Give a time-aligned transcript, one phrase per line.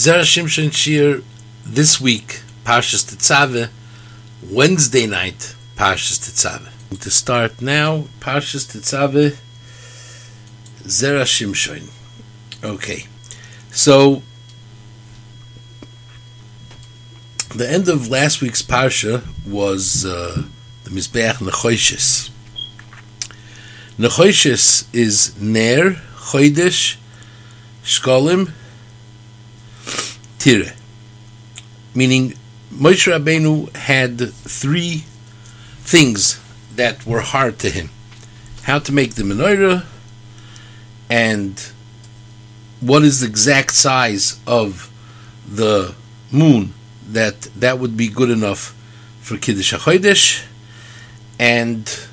[0.00, 1.22] Zera Shimshon Shiur
[1.62, 3.68] this week, Parshas Tetzaveh,
[4.42, 6.98] Wednesday night, Parshas Tetzaveh.
[7.00, 9.36] To start now, Parshas Tetzaveh,
[10.84, 11.90] Zera Shimshon.
[12.64, 13.08] Okay,
[13.72, 14.22] so
[17.54, 20.44] the end of last week's Parsha was uh,
[20.84, 22.30] the Mizbeach Nechoishes.
[23.98, 26.96] Nechoishes is Ner, Chodesh,
[27.84, 28.54] Shkolim,
[30.40, 30.72] Tire.
[31.94, 32.34] Meaning,
[32.72, 35.04] Moshe Rabbeinu had three
[35.80, 36.40] things
[36.74, 37.90] that were hard to him.
[38.62, 39.84] How to make the menorah,
[41.10, 41.60] and
[42.80, 44.90] what is the exact size of
[45.46, 45.94] the
[46.32, 46.72] moon
[47.06, 48.74] that that would be good enough
[49.20, 50.44] for Kiddush HaChodesh,
[51.38, 52.06] and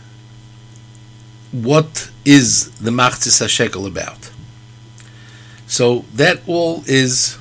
[1.52, 4.32] what is the Machzis HaShekel about.
[5.68, 7.38] So that all is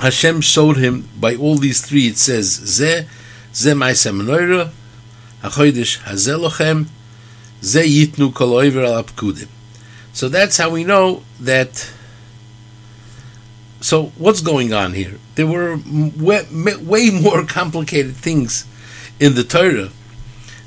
[0.00, 2.08] Hashem showed him by all these three.
[2.08, 3.06] It says Ze
[3.54, 4.70] Ze Ma'aseh Menorah
[5.42, 6.86] HaChodesh Hazeh Lochem
[7.62, 9.48] Ze Yitnu Kol Oiver Al Apkudim.
[10.12, 11.90] So that's how we know that.
[13.80, 15.18] So what's going on here?
[15.34, 16.44] There were way,
[16.80, 18.66] way more complicated things
[19.18, 19.90] in the Torah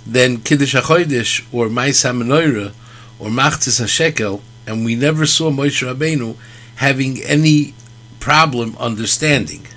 [0.06, 2.74] than Kiddush HaChodesh or Ma'aseh Menorah
[3.20, 6.36] or Machzis HaShekel, and we never saw Moshe Rabbeinu
[6.78, 7.74] having any
[8.20, 9.68] problem understanding.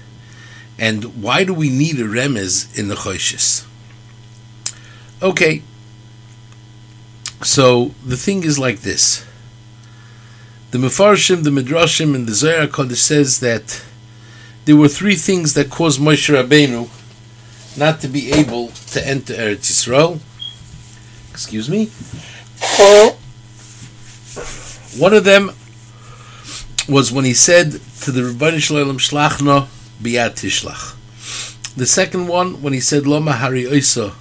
[0.78, 3.66] And why do we need a remez in the Choshis?
[5.22, 5.62] Okay,
[7.42, 9.24] so the thing is like this.
[10.70, 13.84] The Mefarshim, the Midrashim, and the Zohar Kodesh says that
[14.64, 16.88] there were three things that caused Moshe Rabbeinu
[17.76, 20.20] not to be able to enter Eretz Yisrael.
[21.30, 21.90] Excuse me.
[22.78, 23.18] Oh.
[24.98, 25.52] One of them
[26.88, 29.68] was when he said to the Ribono Shel Olam Shlachna
[30.02, 30.96] Biyat Tishlach.
[31.76, 34.14] The second one when he said Loma Hari Oisa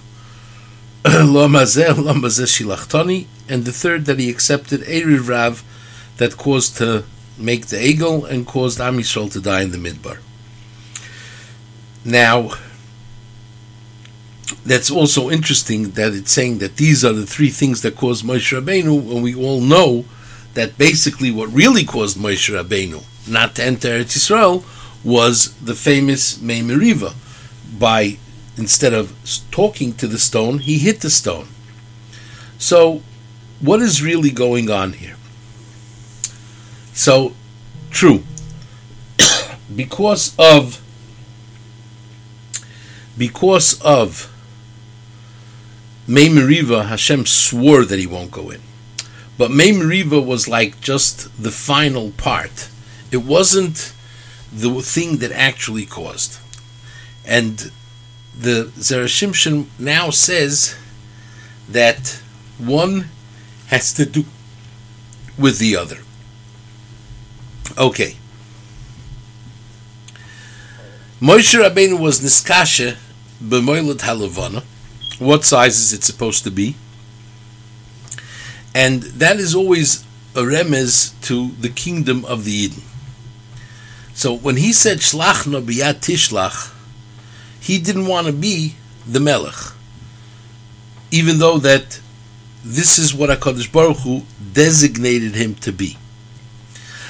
[1.04, 5.64] Loma Zeh Loma Zeh Shilachtani, and the third that he accepted Erev Rav
[6.18, 7.06] that caused to
[7.40, 10.20] make the Egel and caused Am Yisrael to die in the Midbar.
[12.06, 12.52] Now,
[14.64, 18.62] that's also interesting that it's saying that these are the three things that caused Moshe
[18.62, 20.06] Rabbeinu, and we all know
[20.54, 24.64] that basically what really caused Moshe Rabbeinu not to enter Eretz Yisrael
[25.04, 27.14] was the famous Mei Meriva.
[27.78, 28.18] By
[28.58, 29.16] instead of
[29.52, 31.48] talking to the stone, he hit the stone.
[32.58, 33.02] So,
[33.60, 35.16] what is really going on here?
[36.94, 37.34] So,
[37.90, 38.24] true,
[39.76, 40.82] because of
[43.18, 44.32] because of
[46.08, 48.62] Mei Meriva, Hashem swore that he won't go in.
[49.38, 52.70] But Mei Meriva was like just the final part.
[53.12, 53.94] It wasn't
[54.52, 56.40] the thing that actually caused.
[57.26, 57.72] And
[58.38, 60.76] the Zera Shimshon now says
[61.70, 62.22] that
[62.58, 63.10] one
[63.68, 64.26] has to do
[65.38, 66.00] with the other.
[67.78, 68.18] Okay.
[71.22, 72.98] Moshe Rabbeinu was niskashe
[73.42, 74.64] b'moilad halavana.
[75.20, 76.76] What size is it supposed to be?
[78.74, 80.04] And that is always
[80.36, 82.91] a remez to the kingdom of the Yidden.
[84.22, 86.72] So when he said Shlach no biyat tishlach,
[87.60, 89.74] he didn't want to be the Melech,
[91.10, 92.00] even though that
[92.64, 94.22] this is what Hakadosh Baruch Hu
[94.54, 95.98] designated him to be.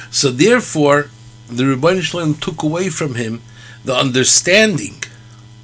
[0.10, 1.10] So therefore,
[1.50, 3.42] the Ribono Shel Olam took away from him
[3.84, 5.04] the understanding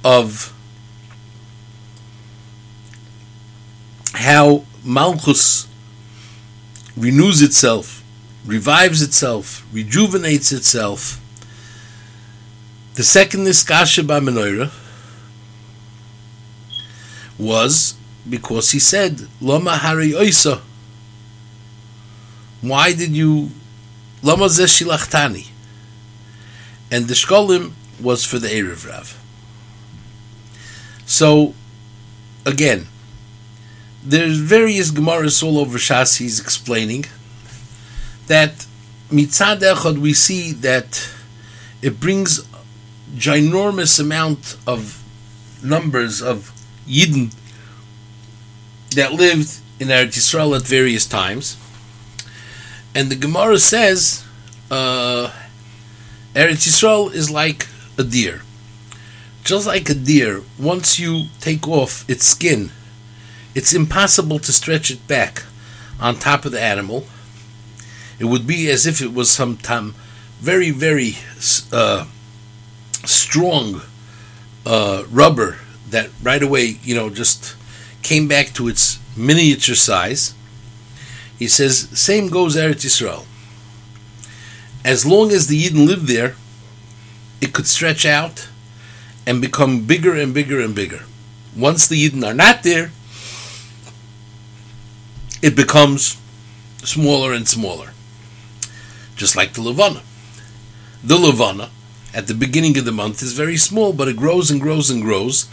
[0.04, 0.52] of
[4.12, 5.66] how Malchus
[6.94, 8.04] renews itself,
[8.44, 11.24] revives itself, rejuvenates itself.
[12.98, 14.72] The second Niskasha Menorah
[17.38, 17.94] was
[18.28, 20.60] because he said, Lama Hari Oisa.
[22.60, 23.50] Why did you
[24.20, 25.46] Lama Zeshilachtani?
[26.90, 27.70] And the Shkolim
[28.02, 29.16] was for the Erev Rav.
[31.06, 31.54] So,
[32.44, 32.88] again,
[34.02, 37.04] there's various Gemaras all over Shas he's explaining
[38.26, 38.66] that
[39.08, 41.08] mitzad echad we see that
[41.80, 42.47] it brings
[43.16, 45.02] ginormous amount of
[45.62, 46.52] numbers of
[46.86, 47.34] Yidden
[48.94, 51.56] that lived in Eretz Yisrael at various times,
[52.94, 54.24] and the Gemara says
[54.70, 55.30] uh,
[56.34, 58.42] Eretz Yisrael is like a deer.
[59.44, 62.70] Just like a deer, once you take off its skin
[63.58, 65.42] it's impossible to stretch it back
[66.00, 67.06] on top of the animal.
[68.20, 69.96] It would be as if it was some time
[70.38, 71.14] very, very
[71.72, 72.06] uh,
[73.06, 73.82] strong
[74.66, 75.58] uh, rubber
[75.90, 77.56] that right away, you know, just
[78.02, 80.34] came back to its miniature size.
[81.38, 83.24] He says, same goes Eretz Yisrael.
[84.84, 86.34] As long as the Yidden lived there,
[87.40, 88.48] it could stretch out
[89.26, 91.04] and become bigger and bigger and bigger.
[91.56, 92.90] Once the Yidden are not there,
[95.42, 96.16] it becomes
[96.78, 97.92] smaller and smaller.
[99.16, 100.02] Just like the Levana.
[101.04, 101.70] The Levana,
[102.14, 105.02] at the beginning of the month, is very small, but it grows and grows and
[105.02, 105.48] grows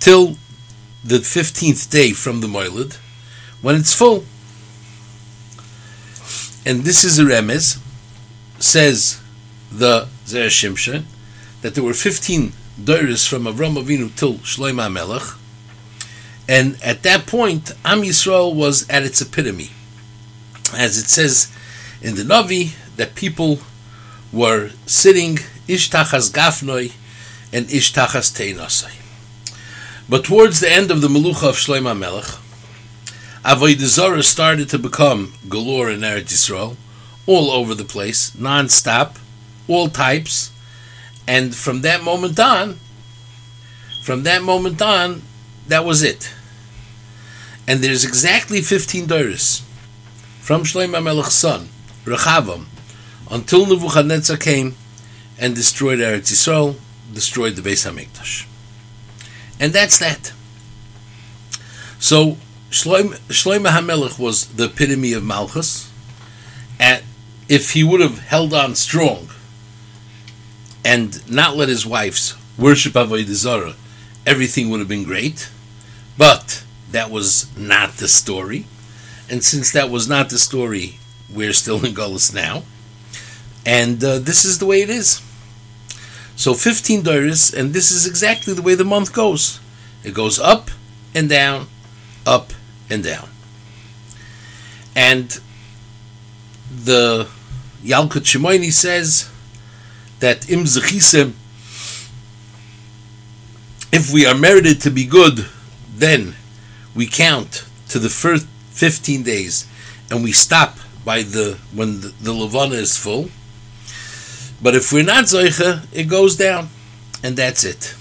[0.00, 0.36] till
[1.04, 2.96] the 15th day from the Moilid,
[3.62, 4.24] when it's full.
[6.64, 7.80] And this is a remez,
[8.58, 9.20] says
[9.70, 11.04] the Zera Shimshon,
[11.62, 15.38] that there were 15 doiris from Avram Avinu till Shlomo Melech,
[16.48, 19.70] and at that point, Am Yisrael was at its epitome.
[20.74, 21.52] As it says
[22.00, 23.58] in the Navi, that people
[24.32, 26.92] were sitting Ishtachas Gafnoi
[27.52, 28.94] and Ishtachas Teinasai.
[30.08, 32.24] But towards the end of the Melucha of Shlomo Melech,
[33.44, 36.76] Avodah started to become galore in Eretz Yisrael,
[37.26, 39.18] all over the place, non-stop,
[39.68, 40.50] all types,
[41.26, 42.78] and from that moment on,
[44.02, 45.20] from that moment on,
[45.66, 46.34] that was it.
[47.66, 49.60] And there's exactly 15 Doiris
[50.40, 51.68] from Shlomo Melech's son,
[52.06, 52.64] Rechavam,
[53.30, 54.74] until Nebuchadnezzar came
[55.38, 56.76] and destroyed Eretz Yisrael,
[57.12, 58.46] destroyed the Beis Hamikdash.
[59.60, 60.32] And that's that.
[61.98, 62.36] So
[62.70, 65.90] Shlomo, HaMelech was the epitome of Malchus.
[66.78, 67.02] And
[67.48, 69.30] if he would have held on strong
[70.84, 73.74] and not let his wives worship Avodah Zarah,
[74.26, 75.50] everything would have been great.
[76.16, 78.66] But that was not the story.
[79.30, 80.98] And since that was not the story,
[81.32, 82.62] we're still in Gullus now.
[83.64, 85.22] And uh, this is the way it is.
[86.38, 89.58] So 15 dollars, and this is exactly the way the month goes.
[90.04, 90.70] It goes up
[91.12, 91.66] and down,
[92.24, 92.52] up
[92.88, 93.28] and down.
[94.94, 95.40] And
[96.72, 97.26] the
[97.82, 99.28] Yalkut Shimoini says
[100.20, 101.32] that im zechisem,
[103.92, 105.46] if we are merited to be good,
[105.92, 106.36] then
[106.94, 109.66] we count to the first 15 days
[110.08, 113.28] and we stop by the when the, the Levana is full.
[114.60, 116.68] But if we're not Zoicha, it goes down.
[117.22, 117.94] And that's it.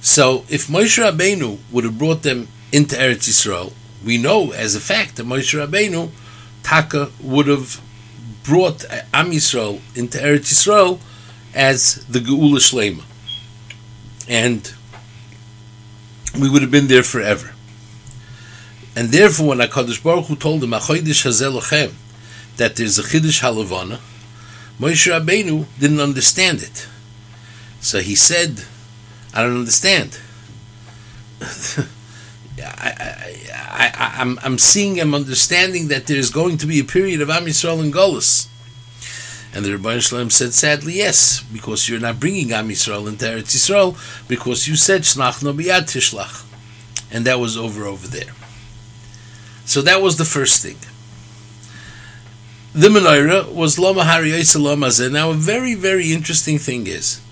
[0.00, 3.72] So if Moshe Rabbeinu would have brought them into Eretz Yisrael,
[4.04, 6.10] we know as a fact that Moshe Rabbeinu,
[6.62, 7.80] Taka, would have
[8.44, 11.00] brought Am Yisrael into Eretz Yisrael
[11.54, 13.02] as the Geula Shlema.
[14.28, 14.72] And
[16.40, 17.52] we would have been there forever.
[18.94, 23.98] And therefore, when HaKadosh Baruch Hu told them, that there's a Chiddush Halavana,
[24.78, 26.88] Moshe Rabbeinu didn't understand it.
[27.80, 28.64] So he said,
[29.32, 30.20] I don't understand.
[32.58, 37.30] I, am I'm, I'm seeing, I'm understanding that there's going to be a period of
[37.30, 38.48] Am Yisrael and Golis.
[39.54, 43.24] And the Ribono Shel Olam said, sadly, yes, because you're not bringing Am Yisrael into
[43.24, 43.96] Eretz Yisrael,
[44.28, 46.44] because you said, Shnach no biyad tishlach.
[47.10, 48.34] And that was over over there.
[49.64, 50.76] So that was the first thing.
[52.76, 57.22] The menorah was Lama Hariyotze Now, a very, very interesting thing is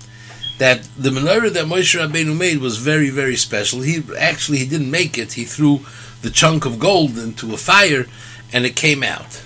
[0.57, 3.81] that the menorah that Moshe Rabbeinu made was very, very special.
[3.81, 5.33] He actually he didn't make it.
[5.33, 5.81] He threw
[6.23, 8.07] the chunk of gold into a fire,
[8.51, 9.43] and it came out.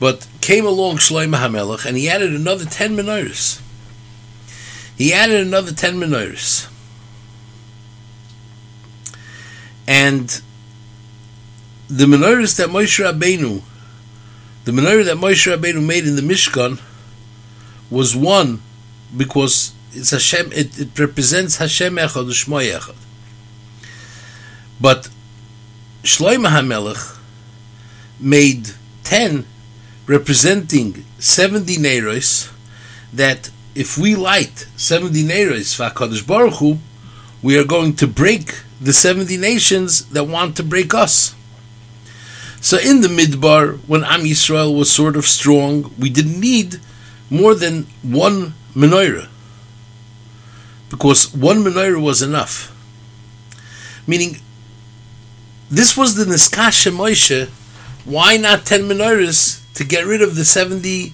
[0.00, 3.60] But came along Shlomo HaMelech, and he added another ten menorahs.
[4.96, 6.66] He added another ten menorahs,
[9.86, 10.40] and
[11.88, 13.60] the menorahs that Moshe Rabbeinu,
[14.66, 16.80] the menorah that Moshe Rabbeinu made in the Mishkan,
[17.88, 18.60] was one
[19.16, 20.50] because it's Hashem.
[20.52, 22.96] It, it represents Hashem Echad Shmoy Echad.
[24.80, 25.08] But
[26.02, 27.16] Shlomo HaMelech
[28.18, 28.72] made
[29.04, 29.46] ten,
[30.08, 32.52] representing seventy neiros.
[33.12, 36.78] That if we light seventy neiros for Hakadosh Baruch Hu,
[37.40, 41.35] we are going to break the seventy nations that want to break us.
[42.66, 46.80] So in the Midbar, when Am Yisrael was sort of strong, we didn't need
[47.30, 49.28] more than one menorah
[50.90, 52.74] because one menorah was enough.
[54.04, 54.38] Meaning,
[55.70, 57.48] this was the Niskasha Moshe.
[58.04, 61.12] Why not ten menorahs to get rid of the seventy?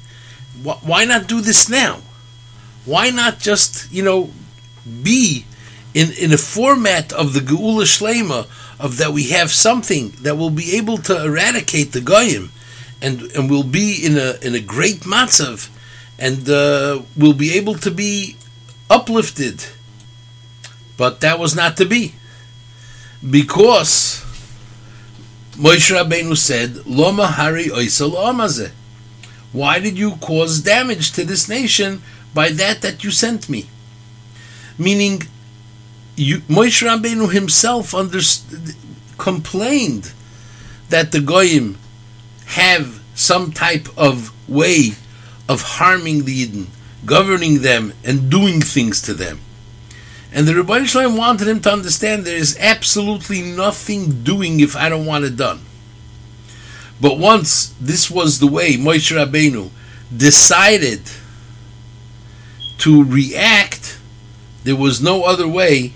[0.63, 2.01] Why not do this now?
[2.87, 4.31] Why not just you know
[5.03, 5.45] be
[5.93, 8.47] in in a format of the Geula Shlema
[8.83, 12.53] of that we have something that will be able to eradicate the goyim,
[13.01, 15.71] and and will be in a in a great matzav
[16.23, 18.37] and uh, will be able to be
[18.89, 19.65] uplifted.
[20.97, 22.15] But that was not to be.
[23.29, 24.23] Because
[25.57, 28.71] Moshe Rabbeinu said, Loma Hari Oisel
[29.53, 32.03] Why did you cause damage to this nation
[32.35, 33.69] by that that you sent me?
[34.79, 35.23] Meaning,
[36.17, 38.75] you, Moshe Rabbeinu himself understood,
[39.19, 40.13] complained
[40.89, 41.79] that the Goyim
[42.47, 44.93] have some type of way
[45.49, 46.67] of harming the Yidden,
[47.07, 49.41] governing them, and doing things to them.
[50.33, 54.75] And the Ribono Shel Olam wanted him to understand there is absolutely nothing doing if
[54.75, 55.61] I don't want it done.
[57.01, 59.71] But once this was the way Moshe Rabbeinu
[60.15, 61.03] decided
[62.79, 63.99] to react,
[64.65, 65.93] there was no other way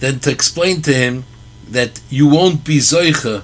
[0.00, 1.24] than to explain to him
[1.68, 3.42] that you won't be Zoicha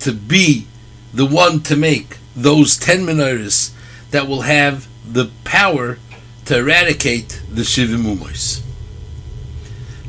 [0.00, 0.66] to be
[1.12, 3.72] the one to make those ten menorahs
[4.10, 5.98] that will have the power
[6.44, 8.62] to eradicate the Shivim Umos.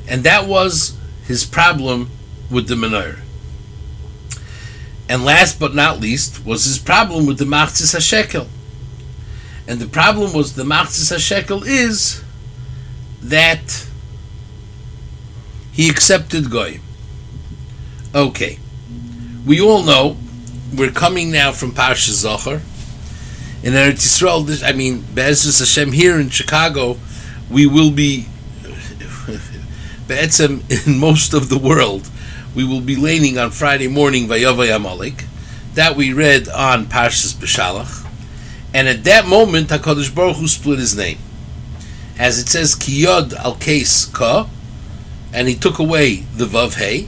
[0.07, 2.09] And that was his problem
[2.50, 3.19] with the menorah.
[5.07, 8.48] And last but not least was his problem with the Machzis HaShekel.
[9.67, 12.24] And the problem was the Machzis HaShekel is
[13.21, 13.88] that
[15.79, 16.81] he accepted Goy.
[18.13, 18.59] Okay.
[19.45, 20.17] We all know
[20.75, 22.59] we're coming now from Parsha Zachor.
[23.63, 26.98] In Eretz Yisrael, I mean, Be'ezus Hashem here in Chicago,
[27.50, 28.27] we will be
[30.09, 32.09] Be'etzem in most of the world,
[32.53, 35.24] we will be laning on Friday morning Vayavay Amalek.
[35.75, 38.05] That we read on Parshas Beshalach.
[38.74, 41.19] And at that moment, HaKadosh Baruch Hu split his name.
[42.17, 44.50] As it says, Kiyod al Kes Ka,
[45.33, 47.07] and he took away the Vav Hey,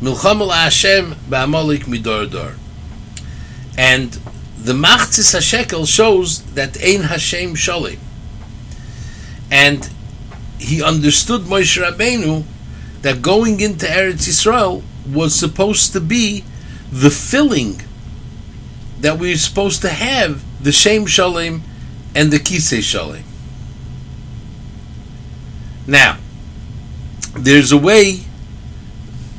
[0.00, 2.54] Milcham al Hashem Ba'amalek Midor Dor.
[3.76, 4.12] And
[4.56, 7.98] the Machzis HaShekel shows that Ein Hashem Sholem.
[9.50, 9.90] And
[10.58, 12.44] he understood Moshe Rabbeinu
[13.02, 16.44] that going into Eretz Yisrael was supposed to be
[16.90, 17.80] the filling
[19.00, 21.62] that we are supposed to have the Shem Shalem
[22.14, 23.22] and the Kisei Shalem.
[25.86, 26.18] Now,
[27.44, 28.20] there's a way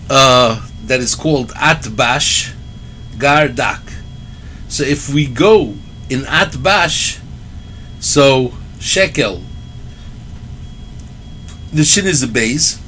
[0.09, 2.53] uh, that is called Atbash
[3.17, 3.81] Gardak.
[4.67, 5.75] So if we go
[6.09, 7.19] in Atbash,
[7.99, 9.41] so shekel
[11.71, 12.79] the shin is a base.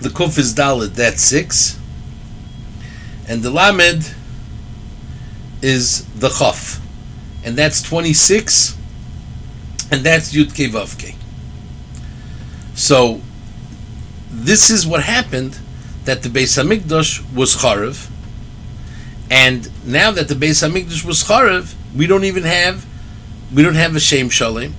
[0.00, 0.94] The kuf is dalid.
[0.94, 1.78] That's six,
[3.28, 4.14] and the lamed
[5.62, 6.80] is the chaf,
[7.44, 8.76] and that's twenty-six,
[9.90, 11.14] and that's yud kevavke.
[12.74, 13.20] So
[14.32, 15.58] this is what happened
[16.04, 18.10] that the Beis Hamikdash was charav,
[19.30, 22.86] and now that the Beis Hamikdash was charav, we don't even have
[23.54, 24.72] we don't have a shem shalim,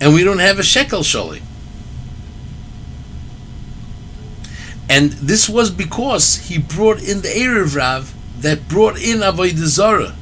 [0.00, 1.42] and we don't have a shekel shalim.
[4.88, 10.14] And this was because he brought in the Erev Rav that brought in Avodah Zarah.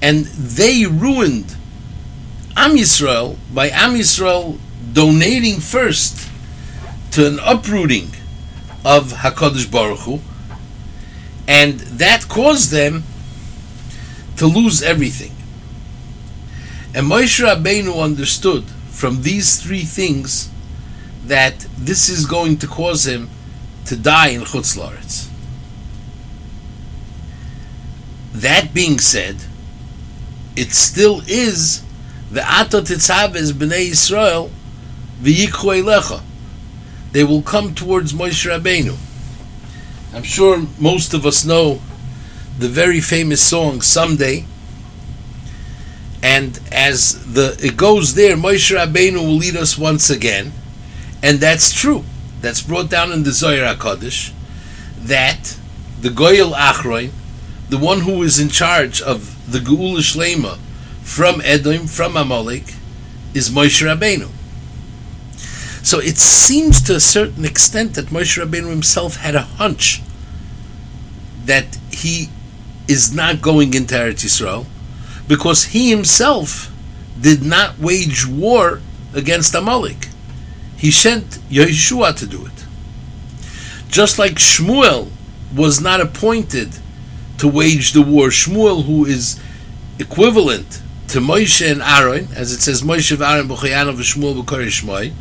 [0.00, 1.54] And they ruined
[2.56, 4.58] Am Yisrael by Am Yisrael
[4.92, 6.30] donating first
[7.14, 8.10] to an uprooting
[8.84, 10.20] of Hakadosh Baruch Hu,
[11.46, 13.04] and that caused them
[14.36, 15.30] to lose everything.
[16.92, 20.50] And Moshe Rabbeinu understood from these three things
[21.24, 23.30] that this is going to cause him
[23.86, 25.28] to die in Chutz Laretz.
[28.32, 29.36] That being said,
[30.56, 31.84] it still is
[32.32, 34.50] the Ato Tetzaveh Bnei Yisrael
[35.22, 36.20] v'yikhu elecha.
[37.14, 38.98] They will come towards Moshe Rabbeinu.
[40.14, 41.80] I'm sure most of us know
[42.58, 44.44] the very famous song "Someday,"
[46.22, 50.52] and as the it goes there, Moshe Rabbeinu will lead us once again
[51.24, 52.04] and that's true.
[52.42, 54.30] That's brought down in the Zohar HaKadosh
[54.98, 55.56] that
[56.02, 57.12] the Goyal Achroin,
[57.70, 60.58] the one who is in charge of the Geula Shlema
[61.02, 62.74] from Edom, from Amalek,
[63.32, 64.28] is Moshe Rabbeinu.
[65.84, 70.02] So it seems to a certain extent that Moshe Rabbeinu himself had a hunch
[71.44, 72.30] that he
[72.88, 74.66] is not going into Eretz Yisrael
[75.28, 76.72] because he himself
[77.20, 78.80] did not wage war
[79.14, 80.08] against Amalek
[80.84, 82.66] he sent Yehoshua to do it.
[83.88, 85.08] Just like Shmuel
[85.56, 86.78] was not appointed
[87.38, 89.40] to wage the war, Shmuel, who is
[89.98, 95.14] equivalent to Moshe and Aaron, as it says Moshe Aaron b'chayanav v'Shmuel b'korishmai,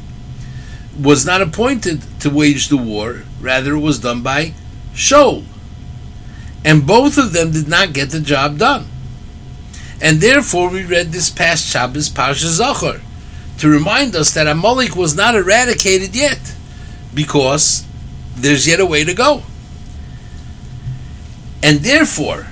[0.99, 3.23] was not appointed to wage the war.
[3.41, 4.53] Rather, it was done by
[4.93, 5.43] Shaul,
[6.63, 8.87] and both of them did not get the job done.
[10.01, 13.01] And therefore, we read this past Shabbos Parsha Zachor
[13.59, 16.53] to remind us that Amalek was not eradicated yet,
[17.13, 17.85] because
[18.35, 19.43] there's yet a way to go.
[21.61, 22.47] And therefore,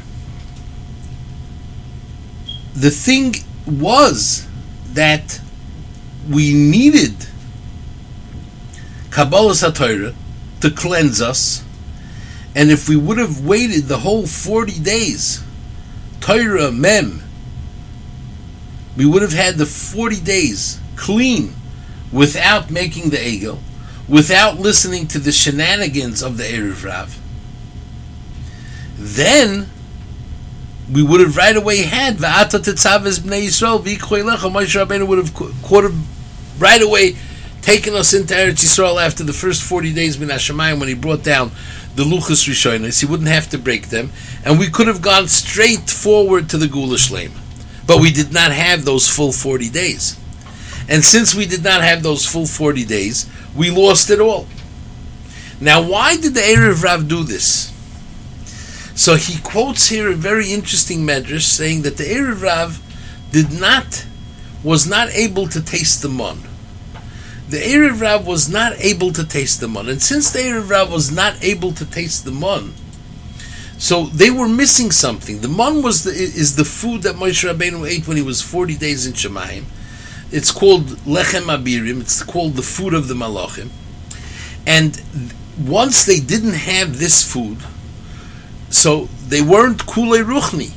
[2.74, 3.36] the thing
[3.68, 4.48] was
[4.94, 5.42] that
[6.30, 7.28] we needed
[9.12, 10.16] Kabbalah Satorah
[10.62, 11.64] to cleanse us,
[12.56, 15.44] and if we would have waited the whole 40 days,
[16.20, 17.22] Torah Mem,
[18.98, 21.54] we would have had the 40 days clean
[22.12, 23.60] without making the Egel,
[24.08, 27.20] without listening to the shenanigans of the Erev Rav.
[28.98, 29.70] Then
[30.92, 35.34] we would have right away had Va'ata Tetzav Bnei Yisrael V'ikhoilecha Moshe Rabbeinu would have
[35.64, 35.92] caught
[36.60, 37.16] right away
[37.62, 41.24] taken us into Eretz Yisrael after the first 40 days Min Hashemayim when he brought
[41.24, 41.52] down
[41.96, 43.00] the Luchas Rishonis.
[43.00, 44.12] He wouldn't have to break them.
[44.44, 47.32] And we could have gone straight forward to the Geula Shleim.
[47.86, 50.18] But we did not have those full 40 days.
[50.90, 54.48] And since we did not have those full 40 days, we lost it all.
[55.60, 57.72] Now, why did the Erev Rav do this?
[58.96, 62.82] So he quotes here a very interesting medrash saying that the Erev Rav
[63.32, 64.06] did not,
[64.64, 66.44] was not able to taste the mon.
[67.52, 69.90] The Erev Rav was not able to taste the mon.
[69.90, 72.74] And since the Erev Rav was not able to taste the mon,
[73.78, 75.42] so they were missing something.
[75.42, 78.78] The mon was the, is the food that Moshe Rabbeinu ate when he was 40
[78.78, 79.66] days in Shemayim.
[80.32, 82.00] It's called lechem abirim.
[82.00, 83.68] It's called the food of the malachim.
[84.66, 85.02] And
[85.60, 87.58] once they didn't have this food,
[88.70, 90.72] so they weren't kulei ruchni.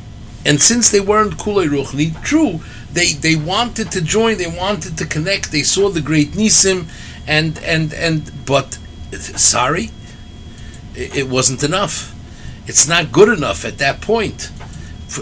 [0.44, 2.60] And since they weren't kulei ruchni, true,
[2.94, 6.88] they, they wanted to join, they wanted to connect, they saw the great nisim,
[7.26, 8.78] and, and, and, but,
[9.12, 9.90] sorry,
[10.94, 12.14] it, wasn't enough
[12.66, 14.50] it's not good enough at that point.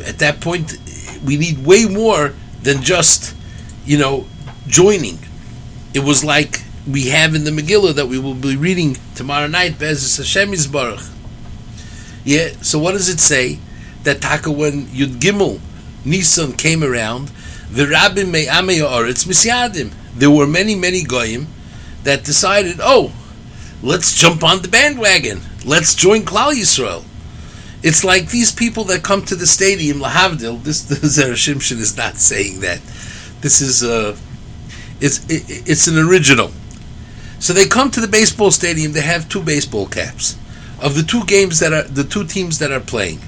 [0.06, 0.78] At that point,
[1.24, 3.36] we need way more than just,
[3.84, 4.26] you know,
[4.66, 5.18] joining.
[5.92, 9.72] It was like we have in the Megillah that we will be reading tomorrow night,
[9.72, 11.00] Bezos Hashem Baruch.
[12.24, 13.58] Yeah, so what does it say?
[14.04, 15.60] That Taka when Yud Gimel
[16.04, 17.30] Nisan came around,
[17.72, 19.92] the Rabbim Me'amei Oretz Misyadim.
[20.14, 21.46] There were many, many Goyim
[22.04, 23.12] that decided, oh,
[23.82, 25.40] let's jump on the bandwagon.
[25.64, 27.04] Let's join Klal Yisrael.
[27.82, 30.62] It's like these people that come to the stadium, Lahavdil.
[30.62, 32.80] This the Zera Shimshon is not saying that.
[33.40, 34.16] This is uh,
[35.00, 36.50] it's it, it's an original.
[37.38, 38.92] So they come to the baseball stadium.
[38.92, 40.38] They have two baseball caps
[40.80, 43.20] of the two games that are the two teams that are playing.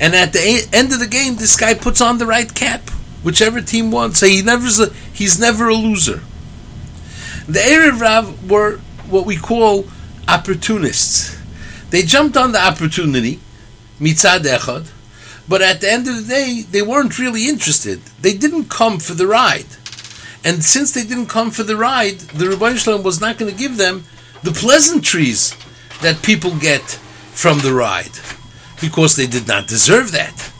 [0.00, 2.82] And at the end of the game, this guy puts on the right cap,
[3.22, 4.12] whichever team won.
[4.12, 4.68] So he never
[5.12, 6.22] he's never a loser.
[7.46, 8.78] The Erev Rav were
[9.08, 9.86] what we call
[10.28, 11.38] opportunists
[11.90, 13.40] they jumped on the opportunity,
[13.98, 14.90] mitzad echad,
[15.48, 18.00] but at the end of the day, they weren't really interested.
[18.20, 19.66] They didn't come for the ride.
[20.44, 23.50] And since they didn't come for the ride, the Ribono Shel Olam was not going
[23.50, 24.04] to give them
[24.42, 25.56] the pleasantries
[26.02, 26.82] that people get
[27.32, 28.18] from the ride
[28.80, 30.52] because they did not deserve that.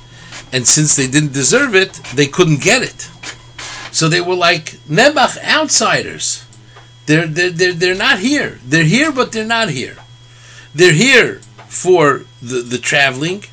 [0.53, 3.11] And since they didn't deserve it, they couldn't get it.
[3.93, 6.45] So they were like Nebach outsiders.
[7.07, 8.59] They're, they're, they're, they're not here.
[8.65, 9.97] They're here, but they're not here.
[10.75, 13.45] They're here for the, the traveling.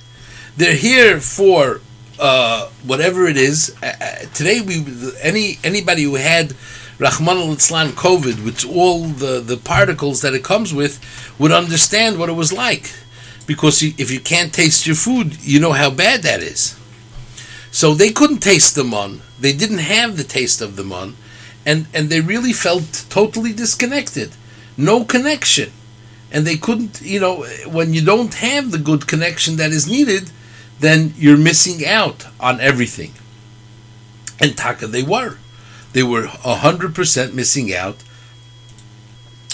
[0.58, 1.82] They're here for
[2.20, 3.76] uh, whatever it is.
[3.82, 4.86] Uh, uh today, we
[5.22, 6.54] any anybody who had
[6.98, 11.00] Rahman al COVID, with all the, the particles that it comes with,
[11.38, 12.94] would understand what it was like.
[13.46, 16.80] Because if you can't taste your food, you know how bad that is.
[17.76, 19.22] So they couldn't taste the mun.
[19.40, 21.16] They didn't have the taste of the mun.
[21.66, 24.30] And, and they really felt totally disconnected.
[24.78, 25.72] No connection
[26.32, 30.32] and they couldn't, you know, when you don't have the good connection that is needed,
[30.80, 33.14] then you're missing out on everything.
[34.40, 35.38] And Taka, they were.
[35.94, 38.04] They were 100% missing out.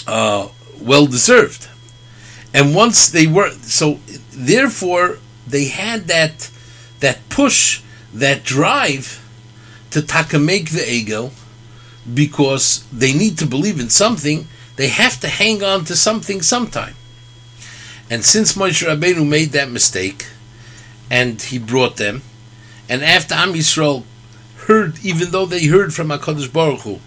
[0.06, 0.48] Uh,
[0.80, 1.68] well deserved.
[2.52, 4.00] And once they were, so
[4.32, 6.50] therefore, they had that,
[7.00, 7.81] that push,
[8.12, 9.18] that drive
[9.90, 11.30] to Taka make the ego
[12.12, 14.46] because they need to believe in something
[14.76, 16.94] they have to hang on to something sometime.
[18.10, 20.26] And since Moshe Rabbeinu made that mistake,
[21.10, 22.22] and he brought them,
[22.88, 24.04] and after Am Yisrael
[24.66, 27.00] heard, even though they heard from Hakadosh Baruch Hu,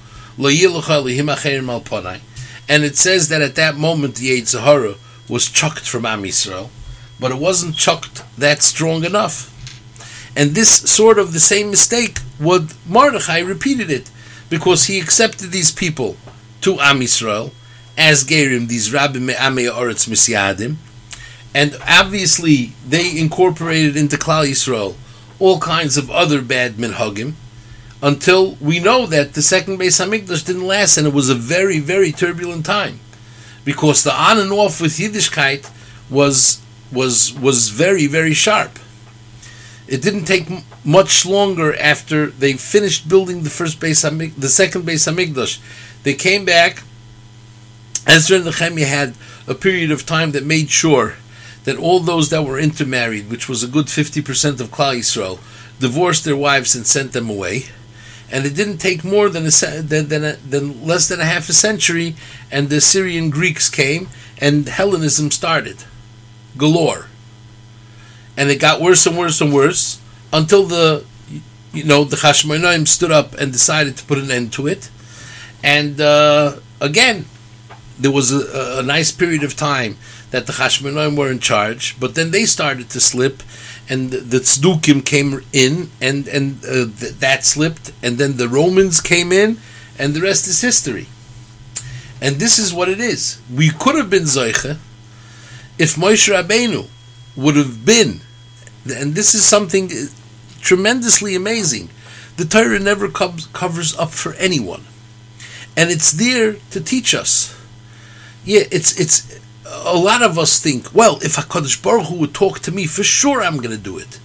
[2.68, 4.98] and it says that at that moment the Yetzer
[5.30, 6.70] was chucked from Am Yisrael,
[7.20, 9.52] but it wasn't chucked that strong enough.
[10.36, 14.12] And this sort of the same mistake, would Mordechai repeated it
[14.50, 16.18] because he accepted these people
[16.62, 17.52] to Am Yisrael
[17.98, 20.76] as Gerim, these Rabbim Me'amei Oretz Misyadim,
[21.54, 24.96] and obviously they incorporated into Klal Yisrael
[25.40, 27.34] all kinds of other bad minhagim,
[28.02, 31.80] until we know that the second Beis Hamikdash didn't last, and it was a very,
[31.80, 33.00] very turbulent time,
[33.64, 35.72] because the on and off with Yiddishkeit
[36.10, 38.80] was was was very, very sharp.
[39.88, 44.84] It didn't take m- much longer after they finished building the first base, the second
[44.84, 45.60] Beis Hamikdash.
[46.04, 46.84] They came back.
[48.08, 49.16] Ezra and Nehemiah had
[49.48, 51.16] a period of time that made sure
[51.64, 55.40] that all those that were intermarried, which was a good 50% of Klal Yisrael,
[55.80, 57.66] divorced their wives and sent them away.
[58.32, 61.50] And it didn't take more than, a, than, than, a, than less than a half
[61.50, 62.16] a century,
[62.52, 65.84] and the Syrian Greeks came, and Hellenism started.
[66.58, 67.08] Galore.
[68.38, 70.02] And it got worse and worse and worse
[70.34, 71.06] until the,
[71.74, 74.90] you know, the Hashmonaim stood up and decided to put an end to it.
[75.64, 77.26] And uh, again,
[77.98, 79.98] there was a, a, nice period of time
[80.32, 83.42] that the Hashmonaim were in charge, but then they started to slip,
[83.90, 89.00] and the, Tzdukim came in, and and uh, th- that slipped, and then the Romans
[89.00, 89.58] came in,
[89.98, 91.08] and the rest is history.
[92.22, 93.40] And this is what it is.
[93.54, 94.78] We could have been Zoiche
[95.78, 96.88] if Moshe Rabbeinu
[97.36, 98.22] would have been,
[98.86, 100.06] and this is something uh,
[100.62, 101.90] tremendously amazing.
[102.38, 104.84] The Torah never covers up for anyone,
[105.78, 107.56] and it's there to teach us.
[108.44, 112.60] Yeah, it's it's a lot of us think, well, if Hakadosh Baruch Hu would talk
[112.60, 114.20] to me, for sure I'm going to do it,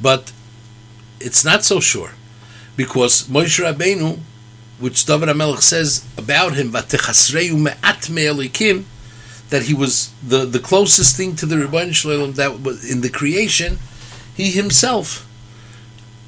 [0.00, 0.32] but
[1.20, 2.12] it's not so sure,
[2.76, 4.18] because Moshe Rabbeinu,
[4.78, 6.72] which David Hamelech says about him,
[9.54, 13.02] that he was the, the closest thing to the Ribono Shel Olam that was in
[13.02, 13.78] the creation,
[14.34, 15.30] he himself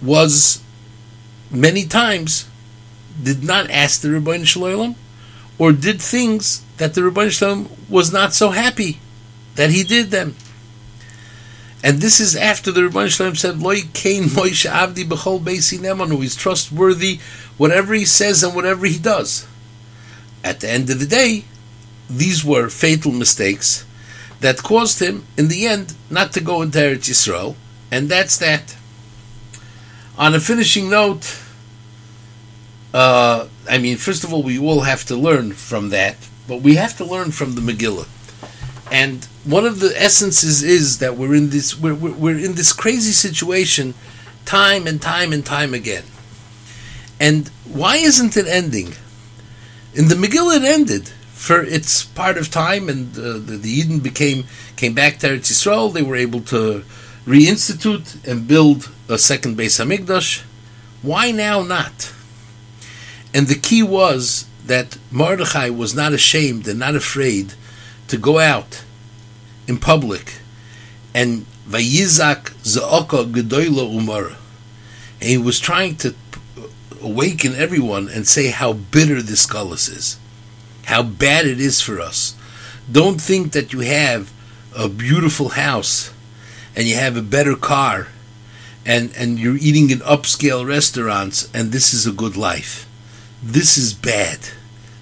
[0.00, 0.62] was
[1.50, 2.48] many times
[3.20, 4.94] did not ask the Ribono Shel Olam
[5.58, 9.00] or did things that the Ribono Shel Olam was not so happy
[9.56, 10.36] that he did them.
[11.82, 15.80] And this is after the Ribono Shel Olam said, "Loi kain Moshe Avdi b'chol beisi
[15.80, 17.18] nemanu." He's trustworthy,
[17.56, 19.48] whatever he says and whatever he does.
[20.44, 21.44] At the end of the day,
[22.08, 23.84] these were fatal mistakes
[24.40, 27.56] that caused him, in the end, not to go into Eretz Yisrael,
[27.90, 28.76] and that's that.
[30.18, 31.38] On a finishing note,
[32.92, 36.16] uh, I mean, first of all, we all have to learn from that,
[36.46, 38.08] but we have to learn from the Megillah.
[38.90, 42.72] And one of the essences is that we're in this we're, we're, we're in this
[42.72, 43.94] crazy situation
[44.44, 46.04] time and time and time again.
[47.18, 48.94] And why isn't it ending?
[49.94, 51.12] In the Megillah, it ended
[51.46, 55.52] for its part of time, and uh, the, the Yidden became came back to Eretz
[55.52, 55.92] Yisrael.
[55.92, 56.84] They were able to
[57.24, 60.42] reinstitute and build a second Beis Hamikdash.
[61.02, 62.12] Why now not?
[63.32, 67.54] And the key was that Mordechai was not ashamed and not afraid
[68.08, 68.82] to go out
[69.68, 70.40] in public
[71.14, 74.36] and vayizak za'aka gedoyla umara.
[75.20, 76.14] And he was trying to
[77.00, 80.18] awaken everyone and say how bitter this gullus is,
[80.86, 82.34] how bad it is for us.
[82.90, 84.32] Don't think that you have
[84.76, 86.12] a beautiful house
[86.74, 88.08] and you have a better car
[88.84, 92.88] and, and you're eating in upscale restaurants and this is a good life.
[93.42, 94.38] This is bad.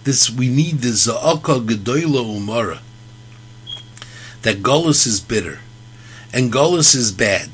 [0.05, 2.81] This we need the za'aka gedoyla umara.
[4.43, 5.61] That gullus is bitter,
[6.31, 7.49] and gullus is bad,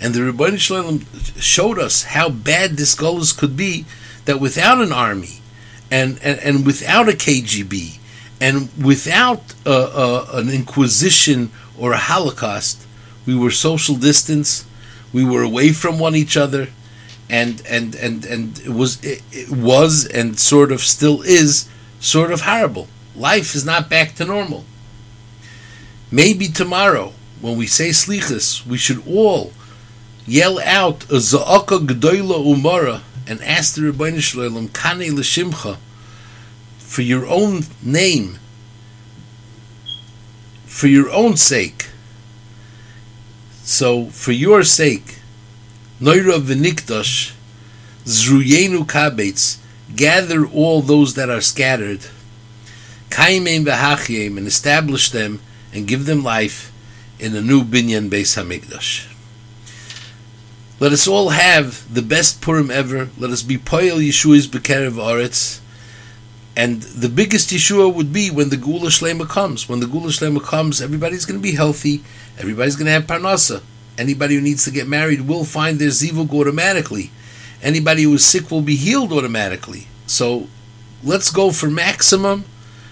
[0.00, 3.84] and the Ribono Shel Olam showed us how bad this gullus could be.
[4.26, 5.41] That without an army,
[5.92, 7.98] and and, and without a KGB,
[8.40, 12.86] and without a, a, an inquisition or a Holocaust,
[13.26, 14.64] we were social distance,
[15.12, 16.68] we were away from one each other,
[17.28, 21.68] and and and and it was it, it was and sort of still is
[22.00, 22.88] sort of horrible.
[23.14, 24.64] Life is not back to normal.
[26.10, 29.52] Maybe tomorrow, when we say slichas, we should all
[30.26, 35.78] yell out a za'aka g'doyla umara and ask the Ribono Shel Olam kane l'shimcha
[36.78, 38.38] for your own name,
[40.66, 41.88] for your own sake.
[43.64, 45.18] So, for your sake,
[46.00, 47.32] Noira v'nikdash,
[48.04, 49.58] zruyenu kabetz,
[49.94, 52.00] gather all those that are scattered,
[53.08, 55.40] kaimim v'hachyim, and establish them
[55.72, 56.72] and give them life
[57.18, 59.11] in a new binyan Beis Hamikdash.
[60.82, 63.08] Let us all have the best Purim ever.
[63.16, 65.60] Let us be poyel Yeshua's bekerev aretz.
[66.56, 69.68] And the biggest Yeshua would be when the Geula Shlema comes.
[69.68, 72.02] When the Geula Shlema comes, everybody's going to be healthy.
[72.36, 73.62] Everybody's going to have parnasa.
[73.96, 77.12] Anybody who needs to get married will find their zivug automatically.
[77.62, 79.86] Anybody who is sick will be healed automatically.
[80.08, 80.48] So
[81.04, 82.42] let's go for maximum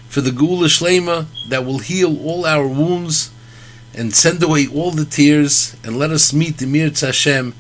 [0.09, 3.33] for the Geula Shlema that will heal all our wounds
[3.93, 7.53] and send away all the tears and let us meet the Mir Hashem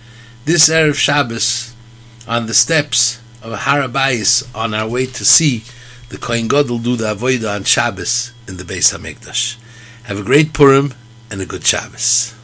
[0.50, 1.76] this Erev Shabbos
[2.26, 5.62] on the steps of Harabais on our way to see
[6.08, 9.58] the Kohen Gadol do the Avodah on Shabbos in the Beis HaMikdash.
[10.06, 10.94] Have a great Purim
[11.30, 12.34] and a good Shabbos.